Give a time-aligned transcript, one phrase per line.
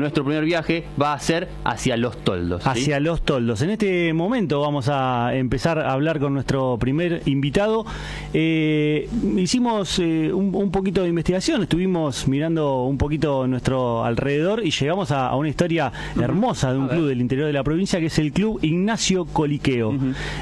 [0.00, 2.66] nuestro primer viaje va a ser hacia Los Toldos.
[2.66, 3.62] Hacia Los Toldos.
[3.62, 7.84] En este momento vamos a empezar a hablar con nuestro primer invitado.
[8.32, 15.10] Eh, hicimos eh, un, poquito de investigación, estuvimos mirando un poquito nuestro alrededor y llegamos
[15.10, 18.32] a, una historia hermosa de un club del interior de la provincia que es el
[18.32, 19.94] Club Ignacio Coliqueo.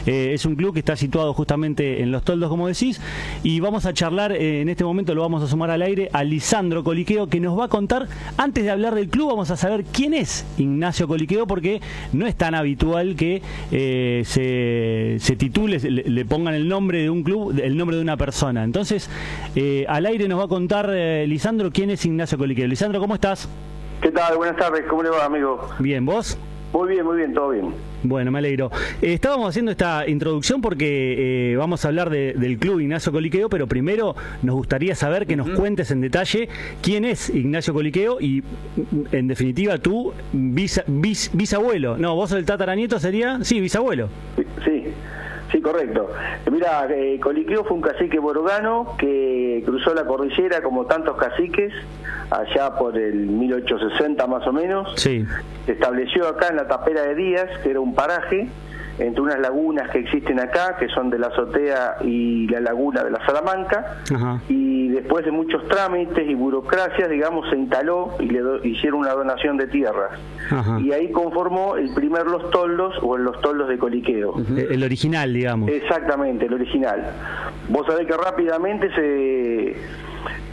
[0.07, 3.01] Eh, es un club que está situado justamente en Los Toldos, como decís,
[3.43, 6.85] y vamos a charlar en este momento, lo vamos a sumar al aire, a Lisandro
[6.85, 10.15] Coliqueo, que nos va a contar, antes de hablar del club, vamos a saber quién
[10.15, 11.81] es Ignacio Coliqueo, porque
[12.13, 17.59] no es tan habitual que se, se, titule, le, pongan el nombre de un club,
[17.63, 18.65] el nombre de una persona.
[18.65, 19.09] Entonces,
[19.57, 22.67] eh, al aire nos va a contar eh, Lisandro quién es Ignacio Coliqueo.
[22.67, 23.49] Lisandro, ¿cómo estás?
[24.01, 24.37] ¿Qué tal?
[24.37, 25.69] Buenas tardes, ¿cómo le va, amigo?
[25.79, 26.39] Bien, ¿vos?
[26.73, 27.75] Muy bien, muy bien, todo bien.
[28.03, 28.71] Bueno, me alegro.
[29.03, 34.15] Eh, estábamos haciendo esta introducción porque vamos a hablar del club Ignacio Coliqueo, pero primero
[34.43, 36.49] nos gustaría saber que nos cuentes en detalle
[36.83, 38.43] quién es Ignacio Coliqueo y,
[39.13, 41.99] en definitiva, tú, bisabuelo.
[41.99, 44.09] No, vos el tataranieto sería, sí, bisabuelo.
[44.65, 44.85] Sí,
[45.51, 46.11] Sí, correcto.
[46.51, 51.73] Mira, eh, Coliqueo fue un cacique borogano que cruzó la cordillera como tantos caciques,
[52.31, 54.93] allá por el 1860 más o menos.
[54.97, 55.25] Sí.
[55.65, 58.49] Se estableció acá en la tapera de Díaz, que era un paraje,
[58.99, 63.11] entre unas lagunas que existen acá, que son de la azotea y la laguna de
[63.11, 64.03] la Salamanca,
[64.49, 69.57] y después de muchos trámites y burocracias, digamos, se instaló y le hicieron una donación
[69.57, 70.19] de tierras.
[70.81, 74.35] Y ahí conformó el primer Los Toldos o el Los Toldos de Coliqueo.
[74.57, 75.71] El original, digamos.
[75.71, 77.13] Exactamente, el original.
[77.69, 79.77] Vos sabés que rápidamente se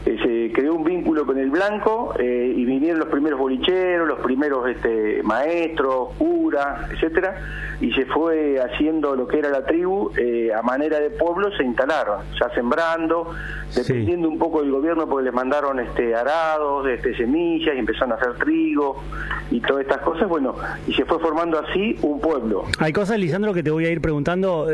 [0.05, 4.19] eh, se creó un vínculo con el blanco eh, y vinieron los primeros bolicheros, los
[4.19, 7.35] primeros este, maestros, curas, etcétera,
[7.81, 11.63] y se fue haciendo lo que era la tribu eh, a manera de pueblo, se
[11.63, 13.31] instalaron, ya sembrando,
[13.75, 18.15] dependiendo un poco del gobierno porque les mandaron este arados, este, semillas, y empezaron a
[18.15, 19.01] hacer trigo
[19.49, 22.65] y todas estas cosas, bueno, y se fue formando así un pueblo.
[22.77, 24.67] Hay cosas, Lisandro, que te voy a ir preguntando,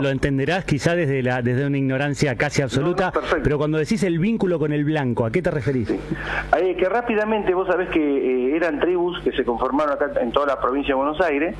[0.00, 3.12] lo entenderás quizá desde la desde una ignorancia casi absoluta,
[3.44, 5.90] pero cuando decís el vínculo con el blanco, ¿a qué te referís?
[5.90, 10.46] Eh, que rápidamente vos sabés que eh, eran tribus que se conformaron acá en toda
[10.46, 11.56] la provincia de Buenos Aires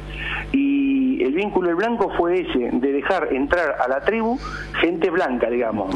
[0.52, 0.91] y
[1.24, 4.38] el vínculo del blanco fue ese, de dejar entrar a la tribu
[4.80, 5.94] gente blanca, digamos,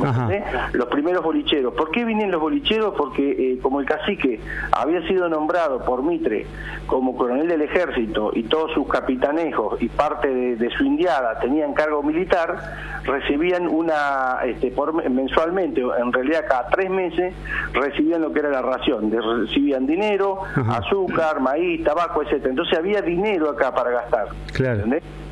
[0.72, 1.75] los primeros bolicheros.
[1.75, 2.94] ¿Por qué vienen los bolicheros?
[2.97, 4.41] Porque eh, como el cacique
[4.72, 6.47] había sido nombrado por Mitre
[6.86, 12.03] como coronel del ejército y todos sus capitanejos y parte de, su indiada tenían cargo
[12.03, 17.34] militar, recibían una, este, por, mensualmente, en realidad cada tres meses,
[17.72, 22.50] recibían lo que era la ración, recibían dinero, azúcar, maíz, tabaco, etcétera.
[22.50, 24.28] Entonces había dinero acá para gastar.
[24.53, 24.84] Claro.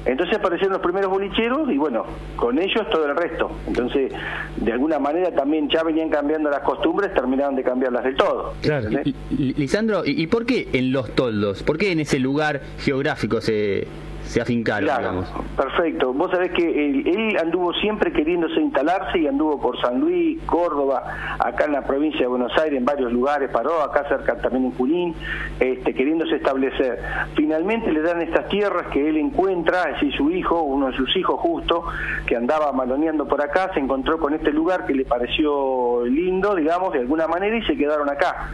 [0.06, 2.04] Entonces aparecieron los primeros bolicheros y bueno,
[2.36, 3.50] con ellos todo el resto.
[3.66, 4.12] Entonces,
[4.56, 8.54] de alguna manera también ya venían cambiando las costumbres, terminaron de cambiarlas de todo.
[8.60, 8.90] Claro.
[9.30, 11.62] Lisandro, ¿y por qué en Los Toldos?
[11.62, 13.86] ¿Por qué en ese lugar geográfico se,
[14.24, 15.24] se afincaron, claro,
[15.56, 16.12] Perfecto.
[16.12, 21.66] Vos sabés que él, anduvo siempre queriéndose instalarse y anduvo por San Luis, Córdoba, acá
[21.66, 25.14] en la provincia de Buenos Aires, en varios lugares, paró acá cerca también en Junín,
[25.60, 26.98] este, queriéndose establecer.
[27.36, 31.14] Finalmente le dan estas tierras que él encuentra, es decir, su hijo, uno de sus
[31.16, 31.84] hijos justo,
[32.26, 36.92] que andaba maloneando por acá, se encontró con este lugar que le pareció lindo, digamos,
[36.92, 38.50] de alguna manera, y se quedaron acá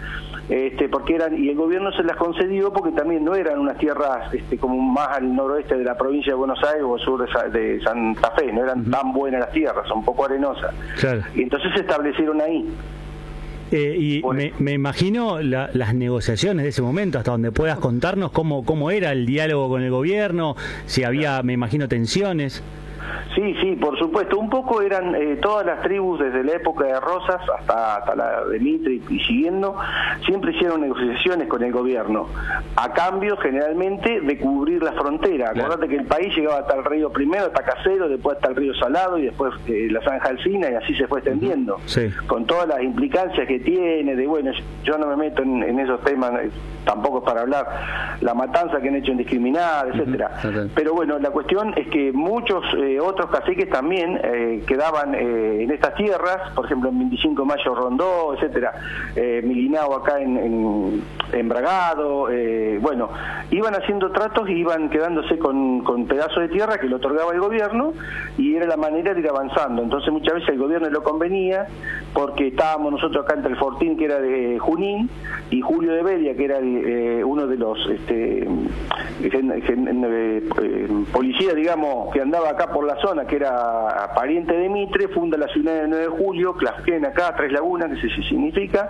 [0.51, 4.35] este, porque eran y el gobierno se las concedió porque también no eran unas tierras
[4.35, 8.33] este, como más al noroeste de la provincia de Buenos Aires o sur de, Santa
[8.33, 10.75] Fe, no eran tan buenas las tierras, son un poco arenosas.
[11.37, 12.69] Y entonces se establecieron ahí.
[13.71, 14.23] Eh, y
[14.59, 19.27] me, imagino las negociaciones de ese momento, hasta donde puedas contarnos cómo, cómo era el
[19.27, 20.57] diálogo con el gobierno,
[20.87, 22.65] si había, me imagino, tensiones.
[23.35, 24.39] Sí, sí, por supuesto.
[24.39, 28.45] Un poco eran eh, todas las tribus desde la época de Rosas hasta, hasta la
[28.45, 29.77] de Mitre y, siguiendo,
[30.27, 32.27] siempre hicieron negociaciones con el gobierno,
[32.77, 35.51] a cambio generalmente de cubrir la frontera.
[35.51, 38.75] Acordate que el país llegaba hasta el río primero, hasta Casero, después hasta el río
[38.75, 41.79] Salado y después eh, la Zanja Alcina y así se fue extendiendo.
[42.27, 44.51] Con todas las implicancias que tiene, de bueno,
[44.85, 46.51] yo no me meto en, esos temas, eh,
[46.85, 47.67] tampoco es para hablar
[48.21, 50.33] la matanza que han hecho indiscriminada, etcétera.
[50.75, 52.65] Pero bueno, la cuestión es que muchos
[53.03, 57.75] otros caciques también eh, quedaban eh, en estas tierras, por ejemplo en 25 de Mayo
[57.75, 58.73] Rondó, etcétera,
[59.17, 61.03] eh, Milinao acá en,
[61.33, 62.29] en, Bragado,
[62.81, 63.11] bueno,
[63.51, 67.93] iban haciendo tratos y iban quedándose con, pedazos de tierra que le otorgaba el gobierno
[68.39, 69.83] y era la manera de ir avanzando.
[69.83, 71.67] Entonces muchas veces el gobierno lo convenía
[72.15, 75.11] porque estábamos nosotros acá entre el Fortín, que era de Junín,
[75.51, 78.47] y Julio de Bedia, que era eh, uno de los este,
[79.23, 85.37] eh, policías, digamos, que andaba acá por la zona, que era pariente de Mitre, funda
[85.37, 88.89] la ciudad de 9 de julio, Clasquén acá, Tres Lagunas, que se significa,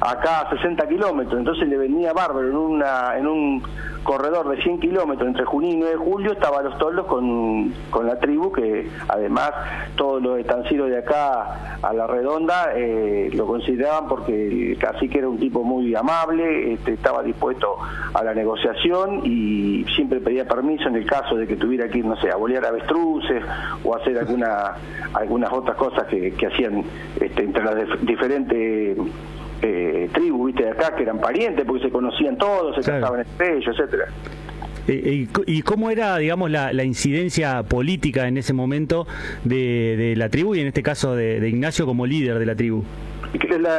[0.00, 3.62] acá a 60 kilómetros, entonces le venía bárbaro en, una, en un
[4.02, 8.06] corredor de 100 kilómetros entre Junín y 9 de julio estaba los toldos con, con
[8.06, 9.52] la tribu que además
[9.94, 15.28] todos los estancieros de acá a la redonda eh, lo consideraban porque el cacique era
[15.28, 17.76] un tipo muy amable, este, estaba dispuesto
[18.14, 22.04] a la negociación y siempre pedía permiso en el caso de que tuviera que ir,
[22.04, 23.44] no sé, a bolear avestruces
[23.84, 24.74] o hacer alguna,
[25.14, 26.84] algunas otras cosas que, que hacían
[27.20, 28.96] este, entre las diferentes
[29.62, 33.58] eh, tribus, viste, de acá, que eran parientes, porque se conocían todos, se casaban entre
[33.58, 34.06] ellos, etcétera.
[34.88, 39.06] Eh, eh, ¿Y cómo era, digamos, la, incidencia política en ese momento
[39.44, 42.84] de, la tribu y en este caso de, Ignacio como líder de la tribu?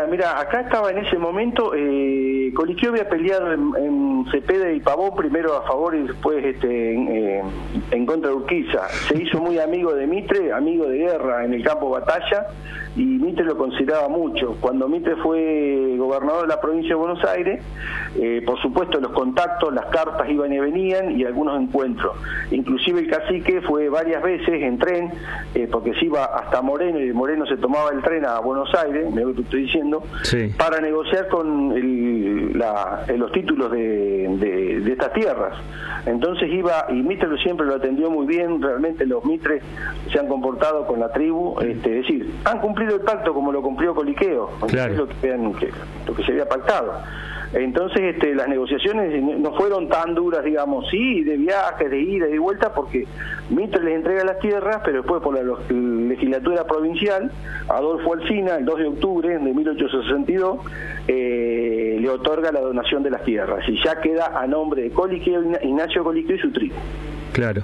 [0.09, 5.15] Mira, acá estaba en ese momento, eh, Coliquio había peleado en, en, Cepeda y Pavón,
[5.15, 7.42] primero a favor y después este, en,
[7.92, 8.88] en, contra de Urquiza.
[9.07, 12.48] Se hizo muy amigo de Mitre, amigo de guerra en el campo batalla,
[12.96, 14.58] y Mitre lo consideraba mucho.
[14.60, 17.64] Cuando Mitre fue gobernador de la provincia de Buenos Aires,
[18.20, 22.18] eh, por supuesto los contactos, las cartas iban y venían y algunos encuentros.
[22.52, 25.12] Inclusive el cacique fue varias veces en tren,
[25.56, 29.12] eh, porque se iba hasta Moreno y Moreno se tomaba el tren a Buenos Aires,
[29.14, 30.04] me lo que estoy diciendo,
[30.58, 35.58] para negociar con los títulos de, de estas tierras.
[36.06, 39.64] Entonces iba, y Mitre siempre lo atendió muy bien, realmente los Mitres
[40.12, 43.62] se han comportado con la tribu, este, es decir, han cumplido el pacto como lo
[43.62, 44.95] cumplió Coliqueo, claro.
[44.95, 45.72] lo, que,
[46.07, 46.94] lo que se había pactado.
[47.54, 52.31] Entonces este, las negociaciones no fueron tan duras, digamos, sí, de viajes, de ida y
[52.31, 53.06] de vuelta, porque
[53.50, 57.30] Mitre les entrega las tierras, pero después por la legislatura provincial,
[57.68, 60.60] Adolfo Alsina, el 2 de octubre de 1862,
[61.10, 65.44] eh, le otorga la donación de las tierras y ya queda a nombre de Coliqueo,
[65.62, 66.75] Ignacio Coliqueo y su tribu.
[67.34, 67.63] Claro.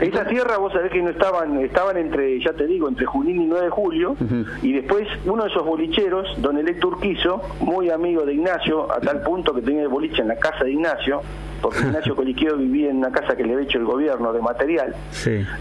[0.00, 3.46] Esa tierra, vos sabés que no estaban, estaban entre, ya te digo, entre Junín y
[3.46, 4.16] 9 de julio,
[4.62, 9.22] y después uno de esos bolicheros, don Electo Urquizo, muy amigo de Ignacio, a tal
[9.22, 11.20] punto que tenía el boliche en la casa de Ignacio,
[11.60, 14.94] porque Ignacio Coliqueo vivía en una casa que le había hecho el gobierno de material,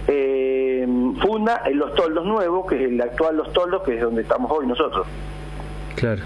[0.07, 0.87] eh,
[1.21, 4.51] funda en Los Toldos Nuevos, que es el actual Los Toldos, que es donde estamos
[4.51, 5.05] hoy nosotros.
[5.95, 6.23] Claro.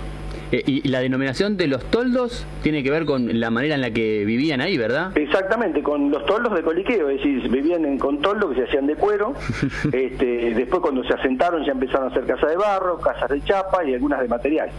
[0.51, 3.91] Eh, y la denominación de los toldos tiene que ver con la manera en la
[3.91, 5.17] que vivían ahí, ¿verdad?
[5.17, 8.87] Exactamente, con los toldos de coliqueo, es decir, vivían en, con toldos que se hacían
[8.87, 9.33] de cuero.
[9.91, 13.83] este, después cuando se asentaron ya empezaron a hacer casas de barro, casas de chapa
[13.85, 14.69] y algunas de material.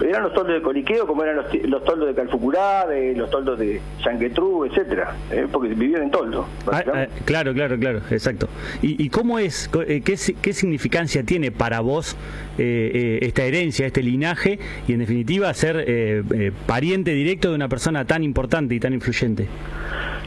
[0.00, 3.80] Eran los toldos de Coliqueo, como eran los, toldos de Calfucurá, de, los toldos de
[4.04, 5.46] Yanquetrú, etcétera, ¿eh?
[5.50, 6.46] porque vivían en toldo.
[6.70, 8.48] Ah, ah, claro, claro, claro, exacto.
[8.82, 12.16] ¿Y, cómo es, eh, qué, qué, significancia tiene para vos
[12.58, 16.24] eh, esta herencia, este linaje, y en definitiva ser
[16.66, 19.48] pariente directo de una persona tan importante y tan influyente?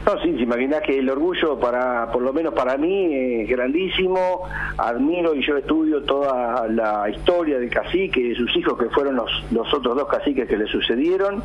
[0.08, 4.48] No, sí, se imagina que el orgullo para, por lo menos para mí, es grandísimo.
[4.78, 9.18] Admiro y yo estudio toda la historia del cacique y de sus hijos que fueron
[9.18, 11.44] los, los otros dos caciques que le sucedieron.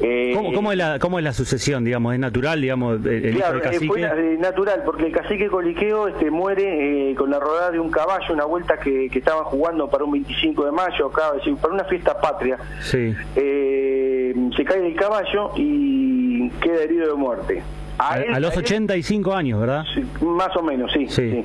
[0.00, 2.14] Eh, ¿Cómo, es la, ¿Cómo es la sucesión, digamos?
[2.14, 4.02] ¿Es natural, digamos, el, claro, hijo del cacique?
[4.04, 8.32] Eh, natural, porque el cacique Coliqueo este, muere eh, con la rodada de un caballo,
[8.32, 11.84] una vuelta que, que estaban jugando para un 25 de mayo, acá, decir, para una
[11.84, 12.56] fiesta patria.
[12.78, 13.16] Sí.
[13.34, 17.62] se cae del caballo y queda herido de muerte.
[17.98, 19.84] A, los 85 años, ¿verdad?
[20.20, 21.42] más o menos, sí, sí.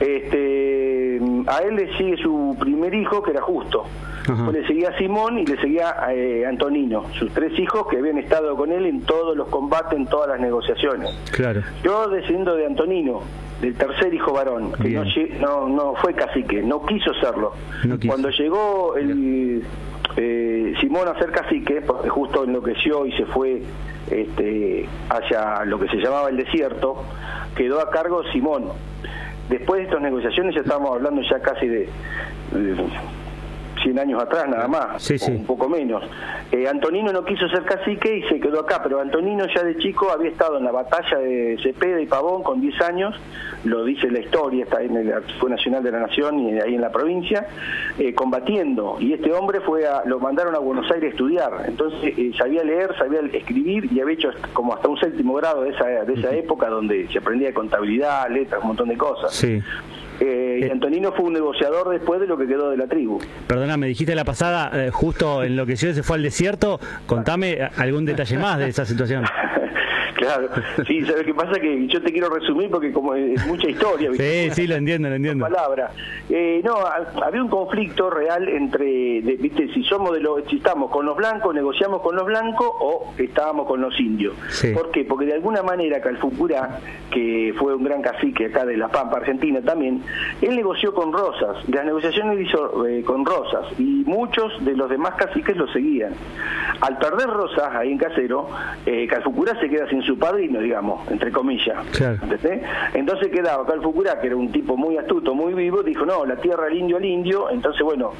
[0.00, 3.84] Este, a él le sigue su primer hijo, que era Justo.
[4.52, 8.72] le seguía Simón y le seguía eh, Antonino, sus tres hijos que habían estado con
[8.72, 11.10] él en todos los combates, en todas las negociaciones.
[11.30, 11.62] Claro.
[11.84, 13.22] Yo desciendo de Antonino,
[13.60, 14.90] del tercer hijo varón, que
[15.40, 17.52] no, no, fue cacique, no quiso serlo.
[18.06, 19.62] Cuando llegó el
[20.16, 23.62] eh, Simón a ser cacique, porque justo enloqueció y se fue
[24.10, 27.04] este, hacia lo que se llamaba el desierto,
[27.56, 28.70] quedó a cargo Simón.
[29.48, 31.88] Después de estas negociaciones ya estábamos hablando ya casi de
[33.86, 36.02] 100 años atrás nada más, un poco menos.
[36.50, 40.10] Eh, Antonino no quiso ser cacique y se quedó acá, pero Antonino ya de chico
[40.10, 43.14] había estado en la batalla de Cepeda y Pavón con 10 años,
[43.64, 46.80] lo dice la historia, está en el Archivo Nacional de la Nación y ahí en
[46.80, 47.46] la provincia,
[47.98, 48.96] eh, combatiendo.
[48.98, 52.64] Y este hombre fue a, lo mandaron a Buenos Aires a estudiar, entonces eh, sabía
[52.64, 56.34] leer, sabía escribir y había hecho como hasta un séptimo grado de esa, de esa
[56.34, 59.32] época donde se aprendía de contabilidad, letras, un montón de cosas.
[59.32, 59.62] Sí.
[60.20, 63.20] Eh, y eh, Antonino fue un negociador después de lo que quedó de la tribu.
[63.46, 67.58] Perdona, me dijiste la pasada, eh, justo en lo que se fue al desierto, contame
[67.76, 69.24] algún detalle más de esa situación.
[70.26, 70.48] Claro,
[70.86, 71.60] sí, ¿sabes qué pasa?
[71.60, 74.10] Que yo te quiero resumir porque como es mucha historia.
[74.12, 75.44] Sí, sí, lo entiendo, lo entiendo.
[75.44, 75.92] Palabra.
[76.28, 76.74] Eh, no,
[77.22, 81.54] había un conflicto real entre, viste, si somos de los, si estamos con los blancos,
[81.54, 84.34] negociamos con los blancos o estábamos con los indios.
[84.74, 85.04] ¿Por qué?
[85.04, 86.80] Porque de alguna manera Calfucurá,
[87.10, 90.02] que fue un gran cacique acá de La Pampa, Argentina también,
[90.42, 95.14] él negoció con Rosas, las negociaciones hizo eh, con Rosas y muchos de los demás
[95.14, 96.14] caciques lo seguían.
[96.80, 98.48] Al perder Rosas ahí en Casero,
[98.84, 101.76] eh, Calfucurá se queda sin su padrino, digamos, entre comillas.
[102.94, 106.64] Entonces quedaba Calfucurá, que era un tipo muy astuto, muy vivo, dijo, no, la tierra
[106.64, 108.12] del indio al indio, entonces bueno,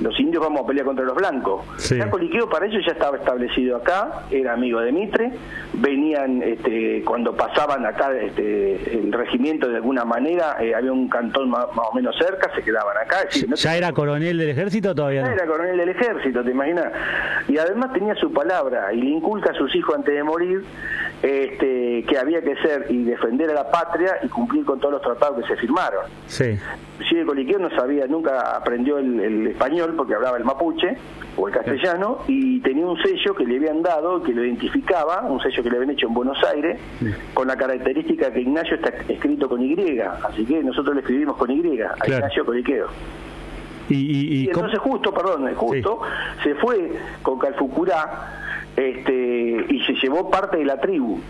[0.00, 1.64] los indios vamos a pelear contra los blancos.
[1.76, 1.98] Sí.
[2.10, 5.32] Coliqueo para ellos ya estaba establecido acá, era amigo de Mitre,
[5.74, 11.50] venían este, cuando pasaban acá este, el regimiento de alguna manera, eh, había un cantón
[11.50, 13.28] más, o menos cerca, se quedaban acá.
[13.54, 15.24] ¿Ya era coronel del ejército todavía?
[15.24, 16.86] Ya era coronel del ejército, te imaginas.
[17.48, 20.64] Y además tenía su palabra y le inculca a sus hijos antes de morir
[21.22, 25.02] este, que había que ser y defender a la patria y cumplir con todos los
[25.02, 26.04] tratados que se firmaron.
[26.26, 26.58] Sí.
[27.12, 30.96] De Coliqueo no sabía, nunca aprendió el, español porque hablaba el mapuche
[31.36, 35.40] o el castellano y tenía un sello que le habían dado que lo identificaba, un
[35.40, 36.80] sello que le habían hecho en Buenos Aires,
[37.34, 41.50] con la característica que Ignacio está escrito con Y, así que nosotros le escribimos con
[41.50, 42.88] Y, a Ignacio Coliqueo.
[43.88, 46.00] Y, entonces justo, perdón, justo,
[46.42, 46.92] se fue
[47.22, 48.43] con Calfucurá
[48.76, 51.20] este, y se llevó parte de la tribu.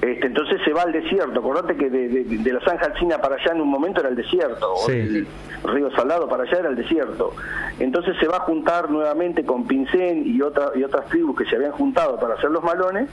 [0.00, 1.40] Este, entonces se va al desierto.
[1.40, 5.26] Acordate que de, la Zanja Alcina para allá en un momento era el desierto, el
[5.64, 7.32] Río Salado para allá era el desierto.
[7.78, 11.56] Entonces se va a juntar nuevamente con Pincén y, otra, y otras tribus que se
[11.56, 13.08] habían juntado para hacer los malones.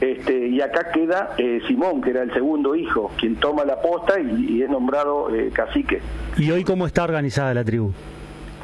[0.00, 4.18] Este, y acá queda eh, Simón, que era el segundo hijo, quien toma la posta
[4.18, 6.00] y, es nombrado eh, cacique.
[6.38, 7.92] ¿Y hoy cómo está organizada la tribu?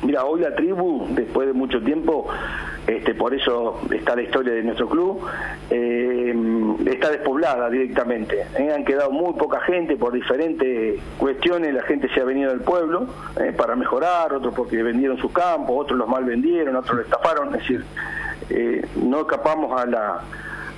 [0.02, 2.28] Mira, hoy la tribu, después de mucho tiempo,
[2.86, 5.20] este, por eso está la historia de nuestro club,
[5.70, 6.34] eh,
[6.86, 8.46] está despoblada directamente.
[8.56, 8.72] ¿eh?
[8.72, 13.08] Han quedado muy poca gente por diferentes cuestiones, la gente se ha venido del pueblo
[13.40, 13.52] ¿eh?
[13.56, 17.60] para mejorar, otros porque vendieron sus campos, otros los mal vendieron, otros los estafaron, es
[17.62, 17.84] decir,
[19.02, 20.20] no escapamos a la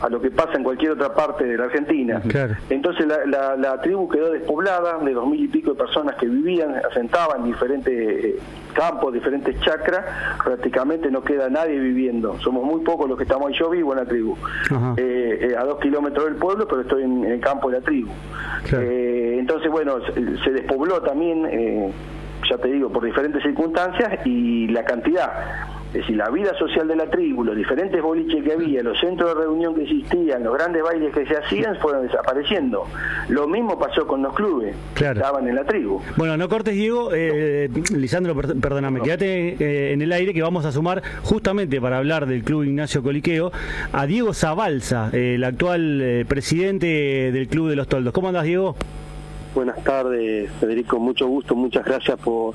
[0.01, 2.23] a lo que pasa en cualquier otra parte de la Argentina.
[2.71, 7.41] Entonces la, tribu quedó despoblada de dos mil y pico de personas que vivían, asentaban
[7.41, 8.39] en diferentes eh,
[8.73, 10.05] campos, diferentes chacras,
[10.45, 12.39] prácticamente no queda nadie viviendo.
[12.41, 13.55] Somos muy pocos los que estamos ahí.
[13.59, 14.37] Yo vivo en la tribu,
[14.97, 18.11] eh, eh, a dos kilómetros del pueblo, pero estoy en, el campo de la tribu.
[18.71, 19.97] entonces, bueno,
[20.45, 21.93] se despobló también,
[22.49, 26.97] ya te digo, por diferentes circunstancias y la cantidad es decir, la vida social de
[26.97, 30.83] la tribu, los diferentes boliches que había, los centros de reunión que existían, los grandes
[30.83, 32.87] bailes que se hacían, fueron desapareciendo.
[33.29, 36.01] Lo mismo pasó con los clubes que estaban en la tribu.
[36.17, 37.11] Bueno, no cortes, Diego.
[37.15, 42.27] Eh, Lisandro, perdóname, quédate eh, en el aire que vamos a sumar justamente para hablar
[42.27, 43.51] del Club Ignacio Coliqueo
[43.93, 46.87] a Diego Zabalza, el actual eh, presidente
[47.33, 48.13] del Club de los Toldos.
[48.13, 48.77] ¿Cómo andas, Diego?
[49.55, 50.99] Buenas tardes, Federico.
[50.99, 51.55] Mucho gusto.
[51.55, 52.55] Muchas gracias por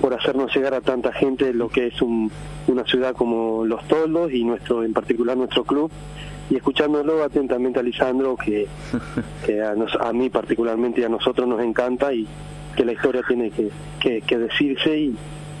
[0.00, 4.44] por hacernos llegar a tanta gente lo que es una ciudad como Los Toldos y
[4.44, 5.90] nuestro en particular nuestro club
[6.50, 8.66] y escuchándolo atentamente a Lisandro que,
[10.00, 12.26] a, mí particularmente y a nosotros nos encanta y
[12.76, 15.16] que la historia tiene que, decirse y,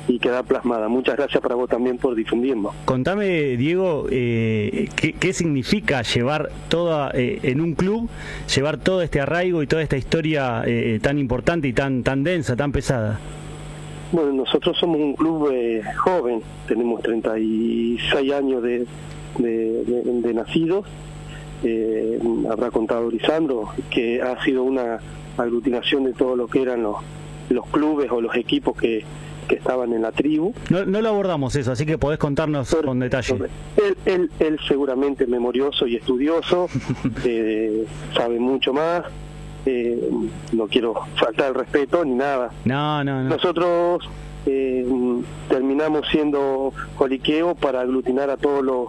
[0.06, 0.88] y quedar plasmada.
[0.88, 2.72] Muchas gracias para vos también por difundirlo.
[2.84, 8.08] Contame, Diego, eh, ¿qué, significa llevar toda, eh, en un club,
[8.54, 12.56] llevar todo este arraigo y toda esta historia eh, tan importante y tan, tan densa,
[12.56, 13.18] tan pesada?
[14.10, 18.86] Bueno, nosotros somos un club eh, joven, tenemos 36 años de,
[19.38, 20.86] de, nacidos.
[21.62, 22.18] Eh,
[22.50, 25.00] habrá contado Lisandro que ha sido una
[25.36, 26.96] aglutinación de todo lo que eran los,
[27.50, 29.04] los clubes o los equipos que,
[29.48, 30.52] estaban en la tribu.
[30.68, 33.34] No, no lo abordamos eso, así que podés contarnos con detalle.
[33.78, 36.68] Él, él, él, seguramente memorioso y estudioso,
[37.24, 39.04] eh, sabe mucho más,
[39.70, 39.98] eh,
[40.52, 42.50] no quiero faltar el respeto ni nada.
[42.64, 43.28] No, no, no.
[43.28, 44.08] Nosotros
[44.46, 44.86] eh,
[45.50, 48.88] terminamos siendo coliqueo para aglutinar a todos los,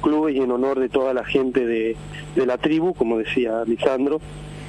[0.00, 1.96] clubes y en honor de toda la gente de,
[2.36, 4.20] la tribu, como decía Lisandro.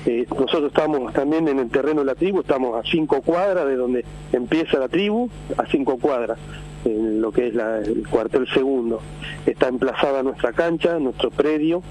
[0.05, 3.77] Eh, nosotros estamos también en el terreno de la tribu, estamos a cinco cuadras de
[3.77, 6.38] donde empieza la tribu, a cinco cuadras,
[6.83, 9.01] en lo que es el cuartel segundo.
[9.45, 11.81] Está emplazada nuestra cancha, nuestro predio,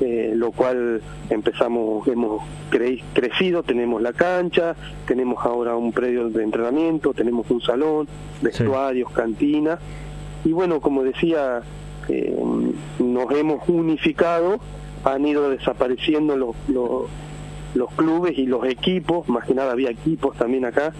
[0.00, 2.42] eh, lo cual empezamos, hemos
[3.12, 4.76] crecido, tenemos la cancha,
[5.06, 8.06] tenemos ahora un predio de entrenamiento, tenemos un salón,
[8.40, 9.78] vestuarios, cantina,
[10.44, 11.62] y bueno, como decía,
[12.08, 12.36] eh,
[13.00, 14.60] nos hemos unificado,
[15.04, 20.64] han ido desapareciendo los, los, clubes y los equipos, más que nada había equipos también
[20.64, 20.92] acá,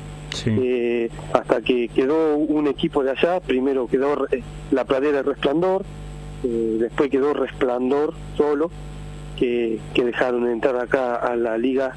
[0.44, 4.26] eh, hasta que quedó un equipo de allá, primero quedó
[4.72, 5.84] la pradera de resplandor,
[6.42, 8.70] después quedó resplandor solo,
[9.36, 11.94] que, que dejaron entrar acá a la liga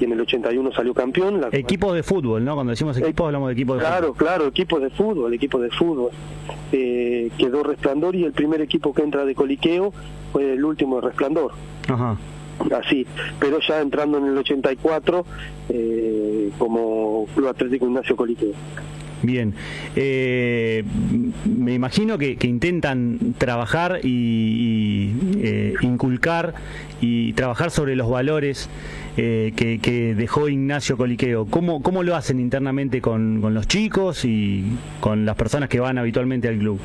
[0.00, 1.40] y en el 81 salió campeón.
[1.40, 2.54] La equipos de fútbol, ¿no?
[2.54, 4.16] Cuando decimos equipos hablamos de equipos de claro, fútbol.
[4.16, 6.10] Claro, claro, equipos de fútbol, equipos de fútbol.
[6.72, 9.92] Eh, quedó Resplandor y el primer equipo que entra de Coliqueo
[10.32, 11.52] fue el último de Resplandor.
[11.88, 12.16] Ajá.
[12.76, 13.06] Así,
[13.40, 15.24] pero ya entrando en el 84
[15.68, 18.52] eh, como Club Atlético Ignacio Coliqueo.
[19.22, 19.54] Bien,
[19.94, 20.84] eh,
[21.44, 26.54] me imagino que, intentan trabajar y, y eh, inculcar
[27.00, 28.68] y trabajar sobre los valores
[29.16, 31.46] eh, que, dejó Ignacio Coliqueo.
[31.46, 34.64] ¿Cómo, cómo lo hacen internamente con, con, los chicos y
[35.00, 36.80] con las personas que van habitualmente al club?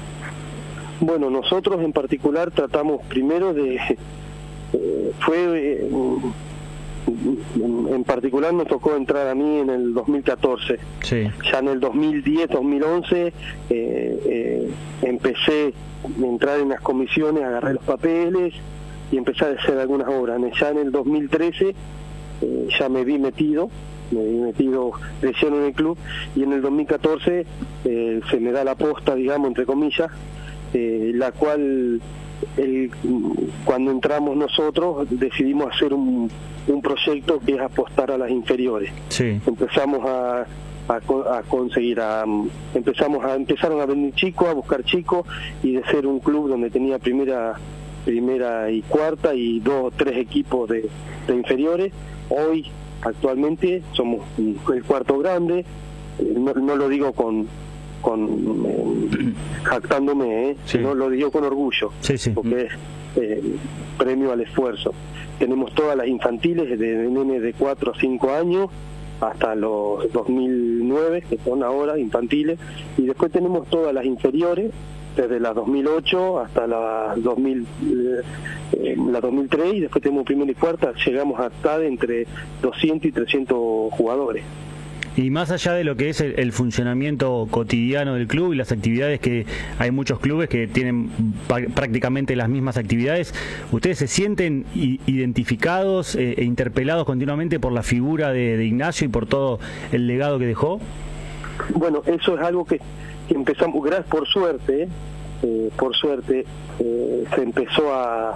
[0.99, 3.75] Bueno, nosotros en particular tratamos primero de...
[4.73, 5.87] Eh, fue
[7.07, 10.77] en particular me tocó entrar a mí en el 2014.
[11.03, 11.27] Sí.
[11.51, 13.33] Ya en el 2010, 2011 eh,
[13.69, 14.69] eh,
[15.01, 15.73] empecé
[16.03, 18.53] a entrar en las comisiones, agarré los papeles
[19.11, 20.39] y empecé a hacer algunas obras.
[20.59, 21.75] Ya en el 2013
[22.41, 23.69] eh, ya me vi metido,
[24.11, 25.97] me vi metido de lleno en el club
[26.35, 27.45] y en el 2014
[27.85, 30.11] eh, se me da la posta, digamos, entre comillas,
[30.73, 32.01] la cual
[32.57, 32.91] el,
[33.65, 36.29] cuando entramos nosotros decidimos hacer un,
[36.67, 38.91] un, proyecto que es apostar a las inferiores.
[39.09, 39.39] Sí.
[39.45, 40.45] Empezamos a,
[40.87, 42.25] a, a conseguir, a,
[42.73, 45.27] empezamos a empezaron a venir chicos, a buscar chicos
[45.63, 47.55] y de ser un club donde tenía primera
[48.05, 50.89] primera y cuarta y dos o tres equipos de,
[51.27, 51.91] de inferiores.
[52.29, 52.65] Hoy,
[53.01, 55.65] actualmente, somos el cuarto grande,
[56.35, 57.47] no, no lo digo con,
[58.01, 60.55] con eh, jactándome, ¿eh?
[60.65, 60.77] Sí.
[60.77, 62.31] sino lo digo con orgullo, Sí, sí.
[62.31, 62.71] porque es
[63.15, 63.41] eh,
[63.97, 64.93] premio al esfuerzo.
[65.39, 68.69] Tenemos todas las infantiles, desde nene de 4 a 5 años
[69.21, 72.59] hasta los 2009, que son ahora infantiles,
[72.97, 74.71] y después tenemos todas las inferiores,
[75.15, 77.65] desde la 2008 hasta la 2000,
[78.73, 82.27] eh, la 2003, y después tenemos primera y cuarta, llegamos a estar entre
[82.61, 83.57] 200 y 300
[83.93, 84.43] jugadores.
[85.17, 89.19] Y más allá de lo que es el, funcionamiento cotidiano del club y las actividades
[89.19, 89.47] que
[89.79, 91.09] hay muchos clubes que tienen
[91.47, 93.33] prácticamente las mismas actividades,
[93.71, 99.25] ¿ustedes se sienten identificados eh, e interpelados continuamente por la figura de, Ignacio y por
[99.25, 99.59] todo
[99.91, 100.79] el legado que dejó?
[101.73, 102.79] Bueno, eso es algo que,
[103.27, 104.87] que empezamos, por suerte,
[105.41, 106.45] eh, por suerte,
[106.79, 108.35] eh, se empezó a,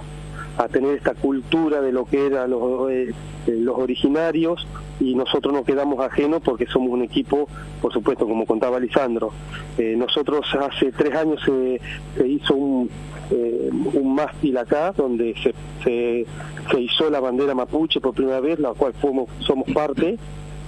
[0.72, 4.66] tener esta cultura de lo que eran los originarios
[5.02, 7.48] y nosotros nos quedamos ajenos porque somos un equipo,
[7.80, 9.32] por supuesto, como contaba Lisandro.
[9.76, 11.80] Eh, nosotros hace tres años se,
[12.24, 12.88] hizo un,
[13.32, 18.74] eh, un mástil acá donde se, se, hizo la bandera mapuche por primera vez, la
[18.74, 20.16] cual fuimos, somos parte,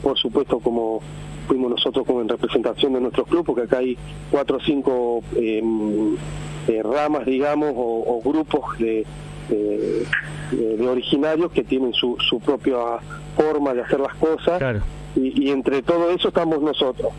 [0.02, 1.00] por supuesto, como
[1.46, 3.96] fuimos nosotros como en representación de nuestro club, porque acá hay
[4.32, 5.62] cuatro o cinco eh,
[6.82, 9.06] ramas, digamos, o, grupos de,
[10.88, 12.98] originarios que tienen su, su propia
[13.36, 14.80] forma de hacer las cosas claro.
[15.16, 17.12] y, y, entre todo eso estamos nosotros.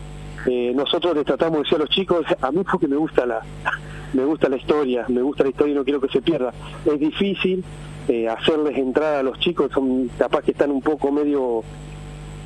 [0.46, 3.40] Eh, nosotros les tratamos de decir a los chicos, a mí porque me gusta la
[4.12, 6.52] me gusta la historia, me gusta la historia y no quiero que se pierda.
[6.84, 7.64] Es difícil
[8.08, 11.62] eh, hacerles entrar a los chicos, son capaz que están un poco medio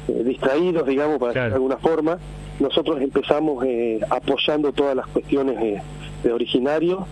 [0.09, 1.49] eh, distraídos, digamos, para claro.
[1.51, 2.19] de alguna forma.
[2.59, 3.65] Nosotros empezamos
[4.11, 5.83] apoyando todas las cuestiones
[6.23, 7.07] de originario,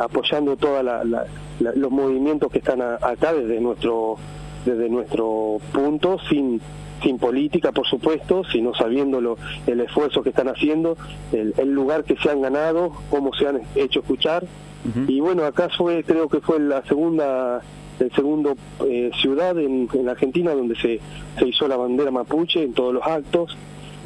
[0.00, 1.24] apoyando todos la, la,
[1.58, 4.16] la, los movimientos que están a, acá desde nuestro
[4.64, 6.60] desde nuestro punto, sin
[7.04, 10.96] sin política, por supuesto, sino sabiendo lo, el esfuerzo que están haciendo,
[11.32, 14.44] el, el, lugar que se han ganado, cómo se han hecho escuchar.
[14.44, 15.10] Uh -huh.
[15.10, 17.62] Y bueno, acá fue, creo que fue la segunda,
[18.00, 18.56] el segundo
[18.88, 21.00] eh, ciudad en, en, Argentina donde se,
[21.38, 23.56] se hizo la bandera mapuche en todos los actos,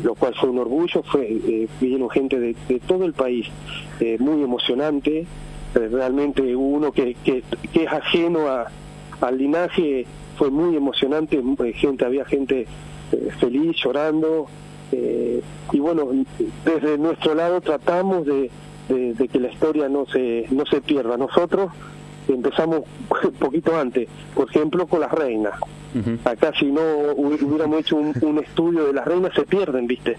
[0.02, 3.46] lo cual fue un orgullo, fue eh, vino gente de, de, todo el país,
[4.00, 5.26] eh, muy emocionante,
[5.74, 7.42] realmente uno que, que,
[7.72, 8.66] que es ajeno a,
[9.20, 10.06] al linaje
[10.38, 11.42] fue muy emocionante,
[11.74, 12.66] gente había gente
[13.12, 14.46] eh, feliz, llorando,
[14.92, 16.09] eh, y bueno,
[16.64, 18.51] desde nuestro lado tratamos de,
[18.88, 21.16] de, de, que la historia no se, no se pierda.
[21.16, 21.72] Nosotros
[22.32, 22.82] empezamos
[23.24, 25.54] un poquito antes, por ejemplo, con las reinas.
[25.94, 26.18] Uh -huh.
[26.24, 26.82] Acá si no
[27.16, 30.16] hubiéramos hecho un, un, estudio de las reinas se pierden, ¿viste?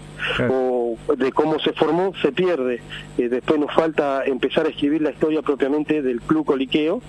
[0.50, 2.80] O de cómo se formó se pierde.
[3.16, 7.00] Eh, después nos falta empezar a escribir la historia propiamente del Club Coliqueo,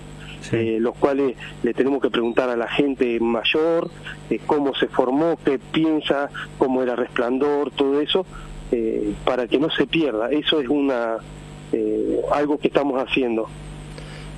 [0.42, 0.56] Sí.
[0.56, 3.90] Eh, los cuales le tenemos que preguntar a la gente mayor
[4.28, 8.26] eh, cómo se formó, qué piensa, cómo era resplandor, todo eso,
[8.72, 10.30] eh, para que no se pierda.
[10.30, 11.18] Eso es una
[12.32, 13.48] algo que estamos haciendo.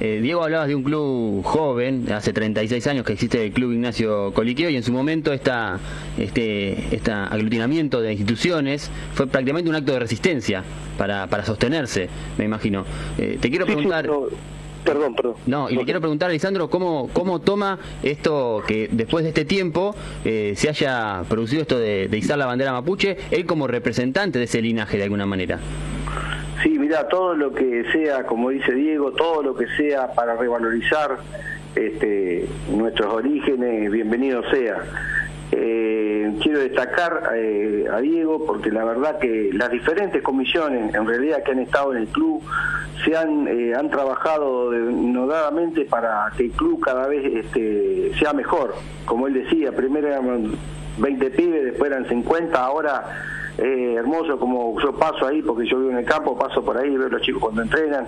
[0.00, 4.32] Eh, Diego, hablabas de un club joven, hace 36 años que existe el Club Ignacio
[4.32, 5.78] Coliqueo y en su momento esta,
[6.18, 10.64] este, este aglutinamiento de instituciones fue prácticamente un acto de resistencia
[10.98, 12.84] para, para sostenerse, me imagino.
[13.18, 14.06] Eh, te quiero preguntar...
[14.06, 14.36] Sí, sí,
[14.84, 15.36] Perdón, perdón.
[15.46, 19.96] No, y le quiero preguntar, Lisandro, ¿cómo, cómo toma esto que después de este tiempo
[20.26, 24.44] eh, se haya producido esto de, de izar la bandera mapuche, él como representante de
[24.44, 25.58] ese linaje de alguna manera?
[26.62, 31.18] Sí, mira, todo lo que sea, como dice Diego, todo lo que sea para revalorizar
[31.74, 34.82] este, nuestros orígenes, bienvenido sea.
[35.52, 41.42] Eh, quiero destacar eh, a Diego porque la verdad que las diferentes comisiones en realidad
[41.44, 42.42] que han estado en el club
[43.04, 48.74] se han, eh, han trabajado denodadamente para que el club cada vez este, sea mejor.
[49.04, 50.52] Como él decía, primero eran
[50.98, 53.04] 20 pibes, después eran 50, ahora
[53.56, 56.96] eh, hermoso como yo paso ahí, porque yo vivo en el campo, paso por ahí,
[56.96, 58.06] veo los chicos cuando entrenan,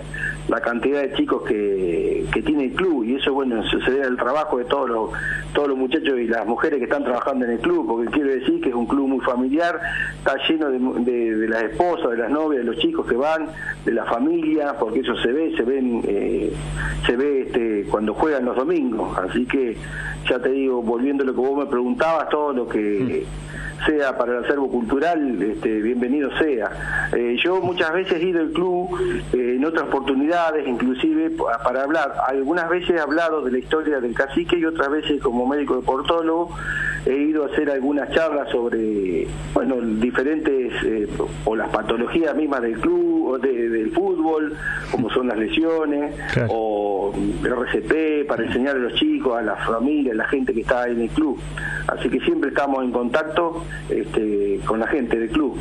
[0.49, 4.17] la cantidad de chicos que, que tiene el club, y eso bueno, se debe al
[4.17, 5.09] trabajo de todos los,
[5.53, 8.59] todos los muchachos y las mujeres que están trabajando en el club, porque quiero decir
[8.59, 9.79] que es un club muy familiar,
[10.17, 13.47] está lleno de, de, las esposas, de las novias, de los chicos que van,
[13.85, 16.53] de la familia, porque eso se ve, se eh,
[17.05, 19.77] se ve este, cuando juegan los domingos, así que
[20.29, 23.25] ya te digo, volviendo a lo que vos me preguntabas, todo lo que...
[23.33, 23.47] Mm
[23.85, 27.09] sea para el acervo cultural, este, bienvenido sea.
[27.13, 28.89] Eh, yo muchas veces he ido al club
[29.33, 31.31] eh, en otras oportunidades, inclusive
[31.63, 32.13] para hablar.
[32.27, 36.49] Algunas veces he hablado de la historia del cacique y otras veces como médico deportólogo
[37.05, 41.07] he ido a hacer algunas charlas sobre, bueno, diferentes, eh,
[41.45, 44.57] o las patologías mismas del club, o del fútbol,
[44.91, 46.13] como son las lesiones,
[46.49, 50.87] o RCP, para enseñar a los chicos, a las familias, a la gente que está
[50.87, 51.39] en el club.
[51.87, 55.57] Así que siempre estamos en contacto este, con la gente del club.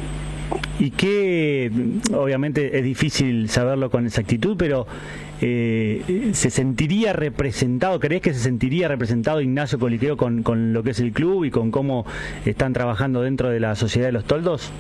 [0.79, 1.71] Y que,
[2.15, 4.87] obviamente es difícil saberlo con exactitud, pero
[5.41, 10.91] eh, ¿se sentiría representado, crees que se sentiría representado Ignacio Coliqueo con, con lo que
[10.91, 12.07] es el club y con cómo
[12.45, 14.71] están trabajando dentro de la Sociedad de los Toldos?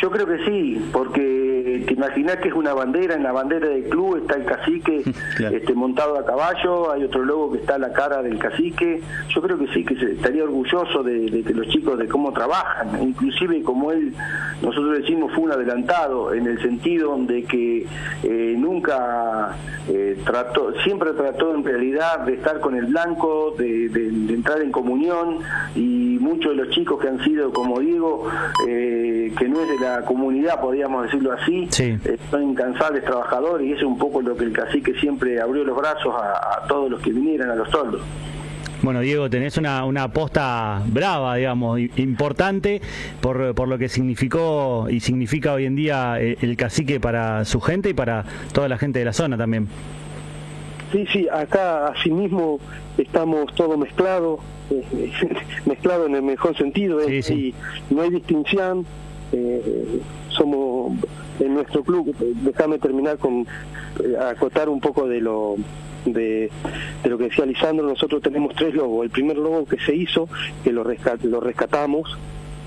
[0.00, 3.84] Yo creo que sí, porque te imaginas que es una bandera, en la bandera del
[3.84, 5.02] club está el cacique
[5.52, 9.00] este, montado a caballo, hay otro logo que está a la cara del cacique.
[9.28, 13.62] Yo creo que sí, que estaría orgulloso de, que los chicos de cómo trabajan, inclusive
[13.62, 14.14] como él,
[14.62, 17.86] nosotros decimos fue un adelantado, en el sentido de que
[18.22, 19.56] eh, nunca
[19.88, 23.86] eh, trató, siempre trató en realidad de estar con el blanco, de,
[24.28, 25.38] entrar en comunión.
[25.74, 28.28] Y muchos de los chicos que han sido, como digo,
[28.66, 33.72] eh, que no es de la comunidad, podríamos decirlo así, eh, son incansables trabajadores y
[33.72, 37.00] eso es un poco lo que el cacique siempre abrió los brazos a, todos los
[37.00, 38.00] que vinieran a los toldos.
[38.82, 42.80] Bueno, Diego, tenés una, una aposta brava, digamos, importante
[43.20, 47.60] por, por lo que significó y significa hoy en día el, el cacique para su
[47.60, 49.68] gente y para toda la gente de la zona también.
[50.92, 52.60] Sí, sí, acá asimismo
[52.96, 55.12] estamos todos mezclados, eh,
[55.64, 57.54] mezclados en el mejor sentido, sí,
[57.90, 58.86] no hay distinción,
[59.32, 60.92] eh, somos
[61.40, 63.46] en nuestro club, déjame terminar con
[64.02, 65.56] eh, acotar un poco de lo
[66.04, 66.50] de,
[67.04, 69.04] lo que decía Lisandro, nosotros tenemos tres logos.
[69.04, 70.28] El primer logo que se hizo,
[70.62, 70.84] que lo,
[71.24, 72.16] lo rescatamos,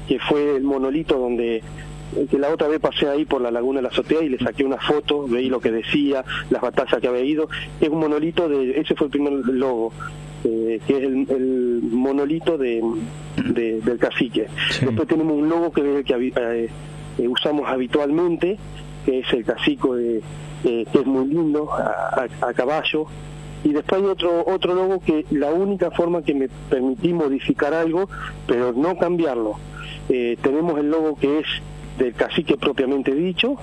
[0.08, 1.64] que fue el monolito donde
[2.30, 4.64] que la otra vez pasé ahí por la laguna de la azotea y le saqué
[4.64, 7.50] una foto, veí lo que decía, las batallas que había ido.
[7.80, 9.94] Es un monolito de, ese fue el primer logo.
[10.46, 12.82] Eh, que es el, monolito de,
[13.36, 14.48] del cacique.
[14.82, 16.70] Después tenemos un logo que, que eh,
[17.18, 18.58] eh, usamos habitualmente,
[19.06, 20.22] que es el cacico de,
[20.64, 23.08] que es muy lindo, a, caballo.
[23.66, 28.08] Y después hay otro, otro logo que la única forma que me permití modificar algo,
[28.48, 29.60] pero no cambiarlo.
[30.08, 31.48] tenemos el logo que es
[32.00, 33.58] del cacique propiamente dicho,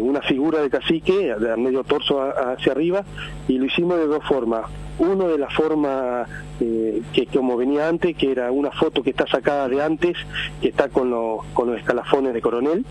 [0.00, 3.04] una figura de cacique, de medio torso hacia arriba,
[3.48, 4.64] y lo hicimos de dos formas.
[4.98, 6.26] Uno de la forma
[6.60, 10.16] eh, que como venía antes, que era una foto que está sacada de antes,
[10.60, 11.10] que está con,
[11.52, 12.84] con los escalafones de coronel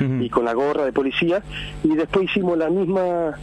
[0.00, 1.42] y con la gorra de policía,
[1.84, 3.38] y después hicimos la misma,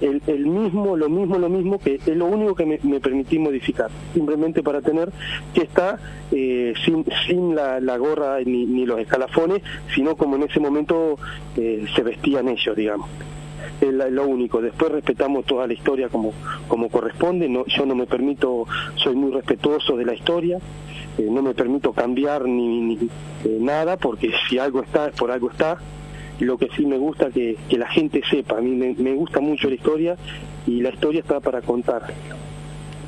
[0.00, 4.62] el, mismo, lo mismo, lo mismo, que es lo único que me, permití modificar, simplemente
[4.62, 5.10] para tener
[5.54, 5.98] que está
[6.32, 9.62] eh, sin, sin la, gorra ni, ni, los escalafones,
[9.94, 11.18] sino como en ese momento
[11.56, 13.08] eh, se vestían ellos, digamos
[13.80, 14.60] es lo único.
[14.60, 16.32] Después respetamos toda la historia como,
[16.66, 17.48] como corresponde.
[17.48, 18.66] No, yo no me permito,
[18.96, 20.58] soy muy respetuoso de la historia.
[21.18, 22.94] Eh, no me permito cambiar ni,
[23.44, 25.78] eh, nada porque si algo está, por algo está.
[26.40, 28.58] Lo que sí me gusta que, que la gente sepa.
[28.58, 30.16] A mí me, gusta mucho la historia
[30.66, 32.02] y la historia está para contar.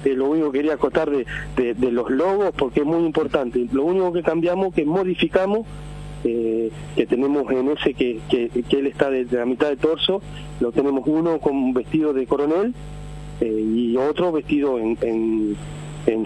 [0.05, 3.67] Eh, lo único que quería acotar de, de, los logos porque es muy importante.
[3.73, 5.67] Lo único que cambiamos, que modificamos,
[6.25, 10.21] eh, que tenemos en ese que, que, él está de, la mitad del torso,
[10.59, 12.75] lo tenemos uno con vestido de coronel
[13.41, 15.57] eh, y otro vestido en,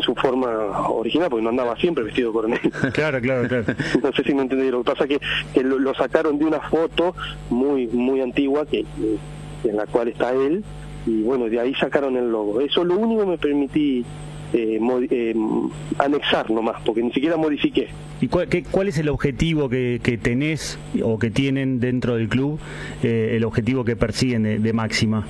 [0.00, 0.48] su forma
[0.88, 2.60] original, porque no andaba siempre vestido de coronel.
[2.92, 3.64] Claro, claro, claro.
[4.02, 4.70] no sé si me entendí.
[4.70, 5.18] Lo que pasa es
[5.52, 7.14] que, lo, sacaron de una foto
[7.50, 8.84] muy muy antigua que
[9.64, 10.64] en la cual está él
[11.06, 12.60] y bueno, de ahí sacaron el logo.
[12.60, 14.04] Eso es lo único que me permití
[14.52, 14.78] eh,
[15.10, 15.34] eh,
[15.98, 17.88] anexar nomás, porque ni siquiera modifiqué.
[18.20, 22.58] ¿Y cuál, cuál es el objetivo que, que, tenés o que tienen dentro del club,
[23.02, 25.26] eh, el objetivo que persiguen de, máxima?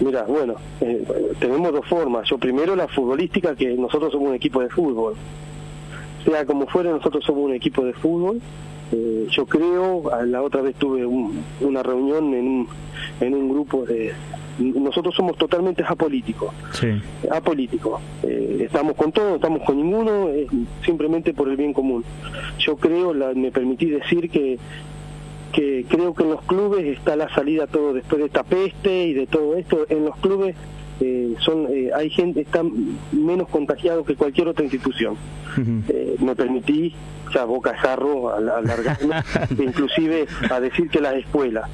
[0.00, 1.04] Mira, bueno, eh,
[1.38, 2.28] tenemos dos formas.
[2.28, 5.14] Yo primero la futbolística, que nosotros somos un equipo de fútbol.
[6.24, 8.40] Sea como fuera, nosotros somos un equipo de fútbol.
[9.30, 12.68] yo creo, la otra vez tuve una reunión en un,
[13.20, 14.12] en un grupo de,
[14.58, 16.52] nosotros somos totalmente apolíticos.
[16.72, 16.88] Sí.
[17.30, 18.00] Apolíticos.
[18.22, 20.28] Eh, estamos con todo, estamos con ninguno,
[20.84, 22.04] simplemente por el bien común.
[22.58, 24.58] Yo creo, la, me permití decir que
[25.52, 29.14] que creo que en los clubes está la salida todo después de esta peste y
[29.14, 29.86] de todo esto.
[29.88, 30.54] En los clubes
[31.00, 32.62] eh, son eh, hay gente está
[33.12, 35.16] menos contagiado que cualquier otra institución.
[36.18, 36.94] me permití,
[37.32, 39.16] ya boca jarro, alargarme,
[39.58, 41.68] inclusive a decir que las escuelas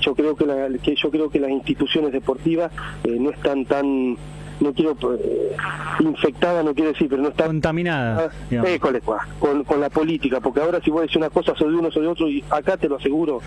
[0.00, 0.44] yo creo que,
[0.82, 2.70] que, yo creo que las instituciones deportivas
[3.02, 4.18] no están tan
[4.62, 5.56] no quiero eh,
[6.00, 8.32] infectada no quiero decir pero no están contaminadas
[9.38, 12.02] con, con la política porque ahora si vos decís una cosa soy de uno soy
[12.02, 13.40] de otro y acá te lo aseguro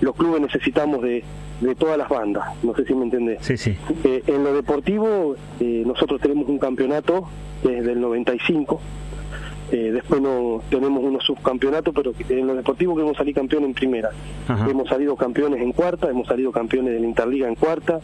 [0.00, 1.24] los clubes necesitamos de,
[1.60, 3.76] de todas las bandas no sé si me entendés sí, sí.
[4.04, 7.28] en lo deportivo nosotros tenemos un campeonato
[7.62, 8.80] desde el 95
[9.70, 14.10] eh, después no tenemos unos subcampeonatos, pero en lo deportivo queremos salir campeón en primera.
[14.68, 18.00] Hemos salido campeones en cuarta, hemos salido campeones de la Interliga en cuarta.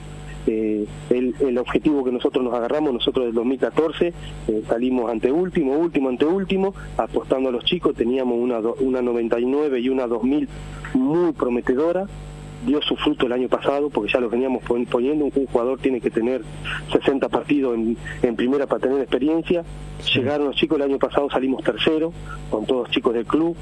[0.47, 4.09] Eh, el, objetivo que nosotros nos agarramos, nosotros del 2014
[4.49, 9.81] eh, salimos ante último, último, ante último, apostando a los chicos, teníamos una, una 99
[9.81, 10.49] y una 2000
[10.95, 12.07] muy prometedora
[12.65, 16.11] dio su fruto el año pasado, porque ya lo veníamos poniendo, un jugador tiene que
[16.11, 16.43] tener
[16.93, 17.77] 60 partidos
[18.23, 19.65] en, primera para tener experiencia.
[20.15, 22.13] Llegaron los chicos el año pasado, salimos tercero,
[22.51, 23.57] con todos los chicos del club,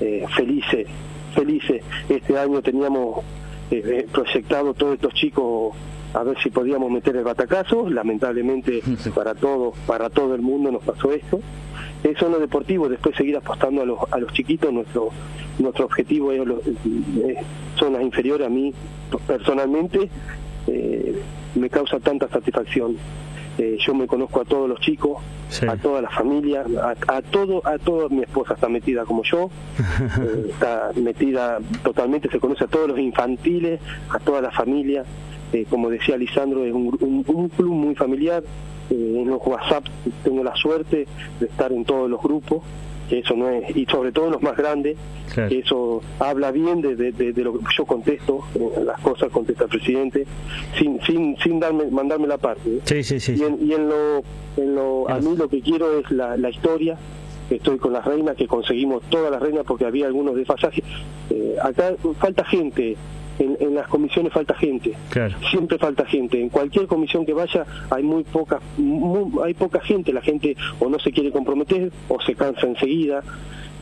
[0.00, 0.86] eh, felices,
[1.34, 1.82] felices.
[2.08, 3.24] Este año teníamos
[3.70, 5.74] eh, eh, proyectado todos estos chicos
[6.14, 8.82] a ver si podíamos meter el batacazo, lamentablemente
[9.14, 11.40] para todo, para todo el mundo nos pasó esto.
[12.02, 15.10] Eso es lo deportivo, después seguir apostando a los, a los chiquitos, nuestro
[15.58, 17.36] nuestro objetivo es, eh,
[17.76, 18.46] son las inferiores.
[18.46, 18.72] A mí
[19.26, 20.08] personalmente
[20.66, 21.22] eh,
[21.54, 22.96] me causa tanta satisfacción.
[23.58, 25.18] Eh, yo me conozco a todos los chicos
[25.68, 26.64] a toda la familia
[27.06, 29.50] a, todo a toda mi esposa está metida como yo.
[30.48, 35.04] Está metida totalmente se conoce a todos los infantiles a toda la familia
[35.68, 38.42] como decía Lisandro es un, un club muy familiar
[38.90, 39.84] en los WhatsApp
[40.24, 41.06] tengo la suerte
[41.40, 42.62] de estar en todos los grupos
[43.18, 44.96] eso no es, y sobre todo los más grandes,
[45.34, 49.70] que eso habla bien de, de, lo que yo contesto, eh, las cosas contesta el
[49.70, 50.26] presidente,
[50.78, 52.80] sin sin sin darme mandarme la parte.
[52.84, 54.22] Sí, sí, sí, y, en, y en lo,
[54.56, 56.96] en lo a mí lo que quiero es la, la historia,
[57.50, 60.84] estoy con las reinas, que conseguimos todas las reinas porque había algunos desfasajes.
[61.30, 62.96] Eh, acá falta gente,
[63.38, 64.92] en, las comisiones falta gente,
[65.50, 66.40] siempre falta gente.
[66.40, 68.60] En cualquier comisión que vaya hay muy poca,
[69.44, 70.12] hay poca gente.
[70.12, 73.22] La gente o no se quiere comprometer o se cansa enseguida.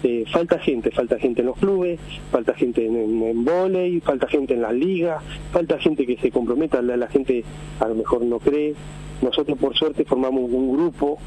[0.02, 4.54] Eh, falta gente, falta gente en los clubes, falta gente en, en, volei, falta gente
[4.54, 7.44] en las ligas, falta gente que se comprometa, la, la gente
[7.80, 8.74] a lo mejor no cree.
[9.20, 11.18] Nosotros por suerte formamos un grupo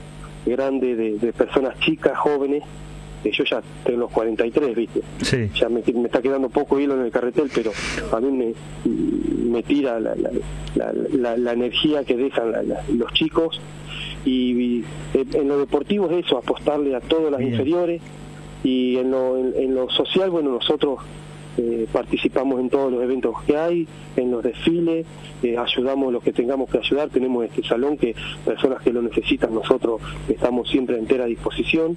[0.44, 2.64] grande de personas chicas, jóvenes,
[3.32, 5.02] yo ya tengo los 43, ¿viste?
[5.56, 7.72] Ya me, está quedando poco hilo en el carretel, pero
[8.12, 8.54] a mí me,
[9.50, 12.54] me tira la, la, la, energía que dejan
[12.96, 13.62] los chicos.
[14.26, 14.84] Y,
[15.14, 18.02] en lo deportivo es eso, apostarle a todas las inferiores.
[18.64, 21.00] Y en lo, en lo social, bueno, nosotros
[21.58, 25.06] eh, participamos en todos los eventos que hay, en los desfiles,
[25.44, 29.54] eh, ayudamos los que tengamos que ayudar, tenemos este salón que personas que lo necesitan
[29.54, 31.96] nosotros estamos siempre a entera disposición.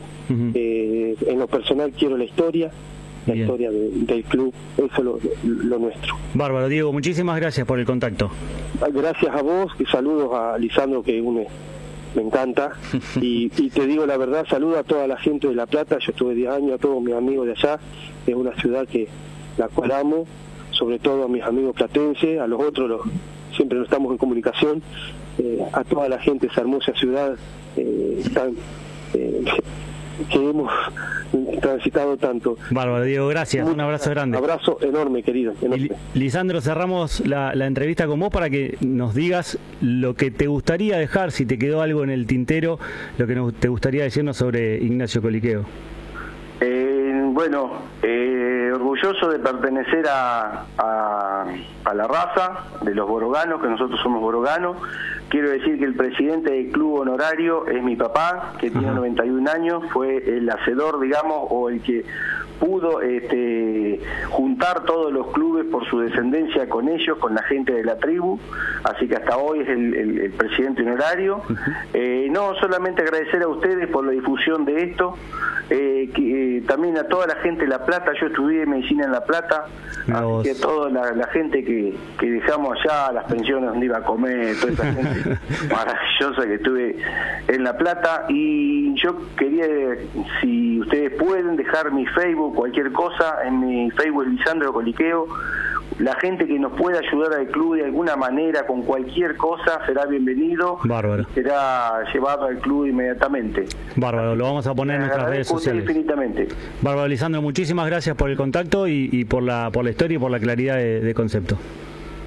[0.54, 2.70] Eh, en lo personal quiero la historia,
[3.26, 6.16] la historia del club, eso es lo, nuestro.
[6.34, 8.30] Bárbaro, Diego, muchísimas gracias por el contacto.
[8.80, 11.46] Ah, gracias a vos, y saludos a Lisandro que une
[12.14, 12.72] me encanta.
[13.20, 16.10] Y, y, te digo la verdad, saludo a toda la gente de La Plata, yo
[16.10, 17.78] estuve 10 años, a todos mis amigos de allá,
[18.26, 19.08] es una ciudad que
[19.56, 20.26] la cual amo,
[20.70, 23.00] sobre todo a mis amigos platenses, a los otros los,
[23.56, 24.82] siempre estamos en comunicación,
[25.38, 27.34] eh, a toda la gente de esa hermosa ciudad
[27.76, 28.22] eh,
[29.14, 29.44] eh,
[30.30, 30.72] que hemos
[31.60, 32.56] transitado tanto.
[32.70, 33.68] Bárbaro, Diego, gracias.
[33.68, 34.38] Un abrazo grande.
[34.38, 35.52] Un abrazo enorme, querido.
[36.14, 40.96] Lisandro, cerramos la, la, entrevista con vos para que nos digas lo que te gustaría
[40.96, 42.78] dejar, si te quedó algo en el tintero,
[43.18, 45.64] lo que nos, te gustaría decirnos sobre Ignacio Coliqueo.
[47.37, 47.70] Bueno,
[48.72, 54.79] orgulloso de pertenecer a, a, la raza de los boroganos, que nosotros somos boroganos,
[55.29, 59.83] quiero decir que el presidente del club honorario es mi papá, que tiene 91 años,
[59.92, 62.07] fue el hacedor, digamos, o el que
[62.59, 64.01] pudo este,
[64.56, 68.40] juntar todos los clubes por su descendencia con ellos, con la gente de la tribu,
[68.84, 71.42] así que hasta hoy es el, presidente honorario.
[71.92, 75.14] Eh, no solamente agradecer a ustedes por la difusión de esto,
[75.68, 79.24] eh, eh, también a toda la gente de La Plata, yo estudié medicina en La
[79.24, 79.64] Plata,
[80.12, 84.54] así que toda la, gente que, que, dejamos allá, las pensiones donde iba a comer,
[84.60, 85.38] toda esa gente
[85.74, 86.96] maravillosa que estuve
[87.48, 89.66] en La Plata, y yo quería,
[90.40, 95.26] si ustedes pueden, dejar mi Facebook, cualquier cosa, en mi Facebook Lisandro Coliqueo,
[95.98, 100.06] la gente que nos pueda ayudar al club de alguna manera con cualquier cosa será
[100.06, 100.78] bienvenido.
[100.85, 101.26] Bárbaro.
[101.35, 103.64] Será llevado al club inmediatamente.
[103.96, 105.82] Bárbaro, lo vamos a poner en nuestras redes sociales.
[105.82, 106.46] infinitamente.
[106.80, 110.30] Bárbaro Lisandro, muchísimas gracias por el contacto y, por la por la historia y por
[110.30, 111.59] la claridad de, concepto.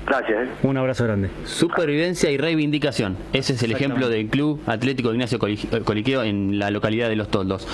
[0.06, 0.46] Gracias.
[0.46, 0.50] ¿eh?
[0.64, 1.30] Un abrazo grande.
[1.46, 3.16] Supervivencia y reivindicación.
[3.32, 7.66] Ese es el ejemplo del Club Atlético Ignacio Coliqueo en la localidad de Los Toldos.